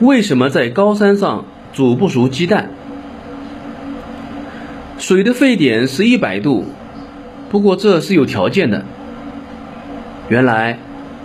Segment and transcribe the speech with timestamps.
[0.00, 2.70] 为什么在高山上煮不熟鸡蛋？
[4.96, 6.64] 水的沸点是一百度，
[7.50, 8.82] 不过这是有条件的。
[10.30, 10.78] 原来，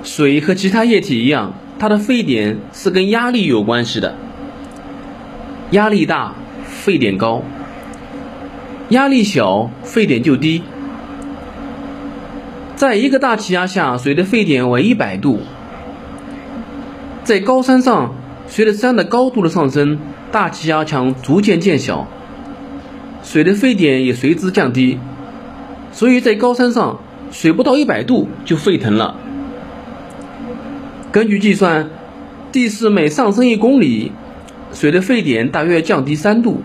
[0.04, 4.16] 水和其他液体一样，它的沸点是跟压力有关系的。
[5.72, 6.34] 压力大，
[6.66, 7.44] 沸点高；
[8.90, 10.62] 压力小，沸点就低。
[12.76, 15.40] 在一个大气压下，水的沸点为一百度。
[17.24, 18.14] 在高山上。
[18.48, 20.00] 随着山的高度的上升，
[20.32, 22.08] 大气压强逐渐减小，
[23.24, 25.00] 水的沸点也随之降低，
[25.92, 27.00] 所以在高山上，
[27.32, 29.16] 水不到一百度就沸腾了。
[31.12, 31.90] 根据计算，
[32.52, 34.12] 地势每上升一公里，
[34.72, 36.62] 水的沸点大约降低三度。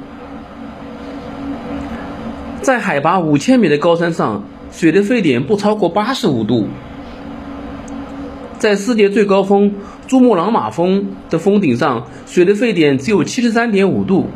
[2.60, 6.68] 在海拔五千米的高山上，水的沸点不超过八十五度。
[8.58, 9.72] 在世界最高峰
[10.10, 14.28] 珠穆朗玛峰的峰顶上，水的沸点只有七十三点五度，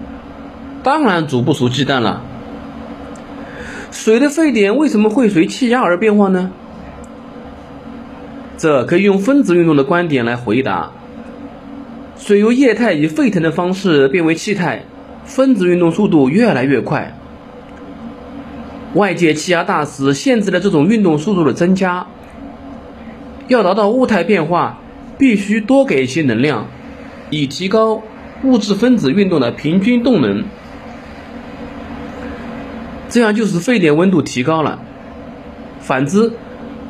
[0.85, 2.23] 当然煮不熟鸡蛋了。
[3.91, 6.53] 水的沸点为什么会随气压而变化呢？
[8.57, 10.93] 这可以用分子运动的观点来回答。
[12.17, 14.85] 水由液态以沸腾的方式变为气态，
[15.25, 17.13] 分子运动速度越来越快。
[18.95, 22.07] 外界气压大时，限制了这种运动速度的增加。
[23.49, 24.79] 要达到物态变化，
[25.19, 26.67] 必须多给一些能量，
[27.31, 28.03] 以提高
[28.43, 30.45] 物质分子运动的平均动能。
[33.09, 34.81] 这样就使沸点温度提高了。
[35.81, 36.33] 反之，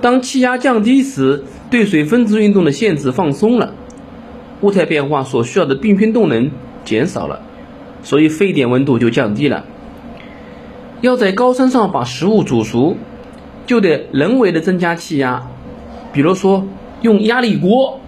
[0.01, 3.75] 当气压降低时，对水分子运动的限制放松了，
[4.63, 6.51] 物态变化所需要的平均动能
[6.85, 7.43] 减少了，
[8.03, 9.65] 所以沸点温度就降低了。
[11.01, 12.97] 要在高山上把食物煮熟，
[13.67, 15.43] 就得人为的增加气压。
[16.13, 16.67] 比如说，
[17.03, 18.01] 用压力锅